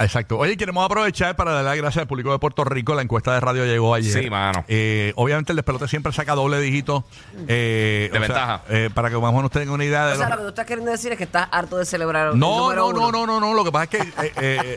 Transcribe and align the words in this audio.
Exacto. 0.00 0.38
Oye, 0.38 0.56
queremos 0.56 0.84
aprovechar 0.84 1.36
para 1.36 1.52
darle 1.52 1.68
las 1.70 1.76
gracias 1.78 2.02
al 2.02 2.08
público 2.08 2.32
de 2.32 2.38
Puerto 2.38 2.64
Rico. 2.64 2.94
La 2.94 3.02
encuesta 3.02 3.32
de 3.34 3.40
radio 3.40 3.64
llegó 3.64 3.94
ayer. 3.94 4.22
Sí, 4.24 4.30
mano. 4.30 4.64
Eh, 4.68 5.12
obviamente 5.16 5.52
el 5.52 5.56
despelote 5.56 5.88
siempre 5.88 6.12
saca 6.12 6.34
doble 6.34 6.60
dígito. 6.60 7.04
eh, 7.48 8.08
De 8.12 8.18
o 8.18 8.20
sea, 8.20 8.28
ventaja. 8.28 8.62
eh, 8.68 8.90
para 8.92 9.10
que 9.10 9.16
más 9.16 9.30
o 9.32 9.36
menos 9.36 9.50
tengan 9.50 9.70
una 9.70 9.84
idea 9.84 10.06
de 10.06 10.12
O 10.14 10.16
sea, 10.16 10.28
lo- 10.28 10.30
lo 10.30 10.36
que 10.38 10.42
tú 10.44 10.48
estás 10.48 10.66
queriendo 10.66 10.90
decir 10.90 11.12
es 11.12 11.18
que 11.18 11.24
estás 11.24 11.48
harto 11.50 11.76
de 11.78 11.84
celebrar 11.84 12.32
el 12.32 12.38
No, 12.38 12.60
número 12.60 12.92
no, 12.92 12.92
no, 12.92 13.08
uno. 13.08 13.12
no, 13.12 13.26
no, 13.26 13.40
no. 13.40 13.54
Lo 13.54 13.64
que 13.64 13.72
pasa 13.72 13.84
es 13.84 13.90
que 13.90 13.98
eh, 13.98 14.32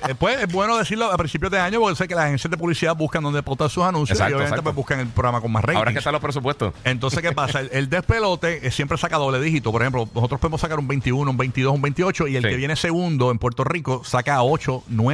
eh, 0.07 0.15
pues, 0.19 0.41
es 0.41 0.51
bueno 0.51 0.77
decirlo 0.77 1.11
a 1.11 1.17
principios 1.17 1.51
de 1.51 1.59
año 1.59 1.79
porque 1.79 1.95
sé 1.95 2.07
que 2.07 2.15
las 2.15 2.25
agencias 2.25 2.49
de 2.51 2.57
publicidad 2.57 2.95
buscan 2.95 3.23
donde 3.23 3.41
pautar 3.43 3.69
sus 3.69 3.83
anuncios 3.83 4.17
Exacto, 4.17 4.31
y 4.31 4.35
obviamente 4.35 4.49
exacto. 4.59 4.63
pues, 4.63 4.75
buscan 4.75 4.99
el 4.99 5.07
programa 5.07 5.41
con 5.41 5.51
más 5.51 5.63
ratings. 5.63 5.77
Ahora 5.79 5.91
que 5.93 5.97
están 5.99 6.13
los 6.13 6.21
presupuestos. 6.21 6.73
Entonces, 6.83 7.21
¿qué 7.21 7.31
pasa? 7.31 7.59
El, 7.61 7.69
el 7.71 7.89
despelote 7.89 8.67
eh, 8.67 8.71
siempre 8.71 8.97
saca 8.97 9.17
doble 9.17 9.39
dígito. 9.39 9.71
Por 9.71 9.81
ejemplo, 9.81 10.07
nosotros 10.13 10.39
podemos 10.39 10.61
sacar 10.61 10.79
un 10.79 10.87
21, 10.87 11.29
un 11.31 11.37
22, 11.37 11.73
un 11.73 11.81
28 11.81 12.27
y 12.27 12.35
el 12.35 12.43
Sí. 12.43 12.49
que 12.49 12.55
viene 12.57 12.75
segundo 12.75 13.31
en 13.31 13.37
Puerto 13.39 13.63
Rico 13.63 14.03
saca 14.03 14.41
8, 14.43 14.83
9, 14.87 15.12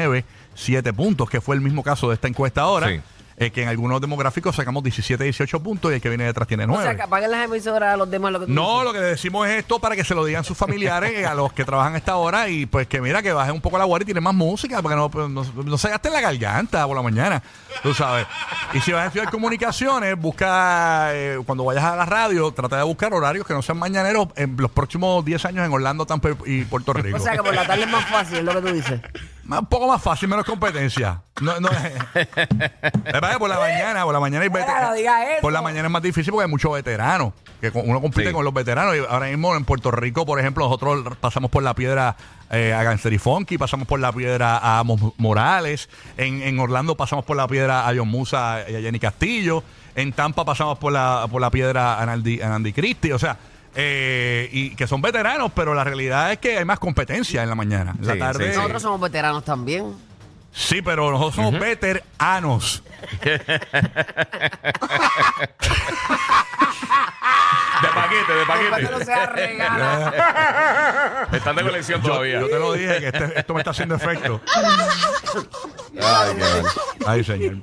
7 0.56 0.94
puntos, 0.94 1.30
que 1.30 1.42
fue 1.42 1.56
el 1.56 1.62
mismo 1.62 1.84
caso 1.84 2.10
de 2.10 2.16
esta 2.16 2.28
encuesta 2.28 2.62
ahora. 2.62 2.88
Sí. 2.90 3.00
eh, 3.42 3.52
que 3.52 3.64
en 3.64 3.70
algunos 3.70 4.02
demográficos 4.02 4.54
sacamos 4.58 4.84
17, 4.84 5.24
18 5.24 5.64
puntos 5.64 5.92
y 5.92 5.96
el 5.96 6.02
que 6.02 6.10
viene 6.10 6.26
detrás 6.26 6.46
tiene 6.46 6.66
O 6.66 6.68
9. 6.68 6.84
sea, 6.84 6.96
que 6.98 7.04
apaguen 7.04 7.32
las 7.32 7.46
emisoras 7.46 7.94
a 7.94 7.96
los 7.96 8.12
demás 8.12 8.34
lo 8.34 8.42
que 8.42 8.48
tú 8.48 8.52
No, 8.52 8.72
dices. 8.82 8.84
lo 8.84 8.92
que 8.94 9.00
decimos 9.00 9.48
es 9.48 9.60
esto 9.60 9.80
para 9.80 9.96
que 9.96 10.04
se 10.04 10.14
lo 10.14 10.26
digan 10.26 10.44
sus 10.44 10.58
familiares 10.58 11.26
a 11.26 11.34
los 11.36 11.54
que 11.54 11.64
trabajan 11.64 11.96
a 11.96 11.98
esta 12.00 12.18
hora 12.18 12.50
y 12.50 12.66
pues 12.66 12.88
que 12.88 13.00
mira 13.00 13.22
que 13.22 13.32
bajen 13.32 13.54
un 13.56 13.62
poco 13.62 13.78
la 13.78 13.86
guardia 13.86 14.04
y 14.04 14.08
tienen 14.08 14.24
más 14.26 14.34
música 14.36 14.82
para 14.82 14.96
que 14.96 15.00
no, 15.00 15.10
pues, 15.10 15.30
no, 15.30 15.46
no 15.64 15.78
se 15.78 15.88
gasten 15.90 16.12
la 16.12 16.20
garganta 16.20 16.86
por 16.86 16.98
la 16.98 17.02
mañana, 17.02 17.42
tú 17.82 17.94
sabes. 17.94 18.28
Y 18.74 18.82
si 18.82 18.92
vas 18.92 19.04
a 19.04 19.08
estudiar 19.08 19.32
comunicaciones, 19.32 20.18
busca, 20.20 21.16
eh, 21.16 21.40
cuando 21.46 21.64
vayas 21.64 21.86
a 21.86 21.96
la 21.96 22.06
radio, 22.06 22.52
trata 22.52 22.76
de 22.76 22.84
buscar 22.84 23.14
horarios 23.14 23.48
que 23.48 23.54
no 23.54 23.62
sean 23.62 23.78
mañaneros 23.80 24.28
en 24.36 24.58
los 24.58 24.70
próximos 24.72 25.24
10 25.24 25.46
años 25.46 25.66
en 25.66 25.72
Orlando, 25.72 26.06
Tampa 26.06 26.32
y 26.46 26.64
Puerto 26.66 26.92
Rico. 27.02 27.16
O 27.16 27.20
sea, 27.22 27.38
que 27.38 27.44
por 27.44 27.56
la 27.56 27.66
tarde 27.66 27.84
es 27.84 27.90
más 27.90 28.06
fácil, 28.10 28.40
es 28.40 28.44
lo 28.44 28.54
que 28.56 28.62
tú 28.68 28.74
dices. 28.74 29.00
Un 29.58 29.66
poco 29.66 29.88
más 29.88 30.02
fácil, 30.02 30.30
menos 30.30 30.46
competencia. 30.46 31.22
No, 31.42 31.60
no, 31.60 31.70
que 33.32 33.40
por 33.40 33.50
la 33.50 33.58
mañana, 33.60 34.04
por 34.04 34.14
la 34.14 34.20
mañana 34.20 34.44
hay 34.44 34.50
diga 34.94 35.32
eso. 35.34 35.42
Por 35.42 35.54
la 35.54 35.62
mañana 35.62 35.88
es 35.88 35.92
más 35.92 36.02
difícil 36.02 36.32
porque 36.32 36.46
hay 36.46 36.50
muchos 36.52 36.72
veteranos. 36.72 37.34
Que 37.60 37.72
con- 37.72 37.90
uno 37.90 38.00
compite 38.02 38.28
Sí. 38.28 38.34
con 38.34 38.46
los 38.46 38.54
veteranos. 38.54 38.96
Y 38.96 39.00
ahora 39.10 39.28
mismo 39.28 39.56
en 39.56 39.66
Puerto 39.66 39.92
Rico, 39.92 40.26
por 40.26 40.40
ejemplo, 40.40 40.66
nosotros 40.66 41.18
pasamos 41.20 41.50
por 41.50 41.64
la 41.64 41.74
piedra 41.74 42.16
eh, 42.52 42.74
a 42.74 42.84
y 43.14 43.18
Funky, 43.18 43.58
pasamos 43.58 43.88
por 43.88 44.00
la 44.00 44.12
piedra 44.12 44.58
a 44.58 44.80
Amos 44.80 45.14
Morales. 45.18 45.90
En, 46.18 46.42
en 46.42 46.60
Orlando 46.60 46.96
pasamos 46.96 47.26
por 47.26 47.36
la 47.38 47.48
piedra 47.48 47.88
a 47.88 47.94
John 47.96 48.08
Musa 48.08 48.60
y 48.70 48.76
a 48.76 48.82
Jenny 48.82 49.00
Castillo. 49.00 49.64
En 49.96 50.14
Tampa 50.14 50.46
pasamos 50.46 50.78
por 50.78 50.94
la, 50.94 51.26
por 51.30 51.42
la 51.42 51.50
piedra 51.52 52.00
a 52.00 52.06
Naldi, 52.06 52.42
a 52.42 52.50
Nandi 52.50 52.72
Christie. 52.74 53.14
O 53.14 53.20
sea, 53.20 53.38
eh, 53.76 54.50
y 54.52 54.76
que 54.76 54.88
son 54.88 55.02
veteranos, 55.02 55.52
pero 55.56 55.74
la 55.74 55.84
realidad 55.84 56.32
es 56.32 56.38
que 56.40 56.58
hay 56.58 56.66
más 56.66 56.80
competencia 56.80 57.44
en 57.44 57.50
la 57.50 57.56
mañana. 57.56 57.96
En 58.00 58.08
la 58.08 58.14
Sí, 58.14 58.20
tarde. 58.20 58.46
sí, 58.46 58.52
sí. 58.52 58.58
Nosotros 58.58 58.82
somos 58.82 59.02
veteranos 59.02 59.44
también. 59.46 59.94
Sí, 60.52 60.82
pero 60.82 61.12
nosotros 61.12 61.36
somos 61.36 61.60
veteranos. 61.60 62.84
De 67.82 67.88
paquete, 67.96 68.34
de 68.34 68.46
Para 68.46 68.60
que 68.60 68.66
no 68.66 68.72
paquete. 68.90 69.06
sea 69.06 69.26
regalo. 69.28 70.12
Están 71.38 71.56
de 71.56 71.64
colección 71.64 72.02
Yo, 72.02 72.10
todavía. 72.10 72.40
yo 72.42 72.50
te 72.50 72.60
lo 72.60 72.74
dije 72.74 73.00
que 73.00 73.08
este- 73.08 73.40
esto 73.40 73.54
me 73.54 73.62
está 73.62 73.72
haciendo 73.72 73.96
efecto. 73.96 74.42
Ay, 76.02 76.36
qué 76.36 76.44
mal. 76.62 76.66
Ay, 77.08 77.24
señor. 77.24 77.60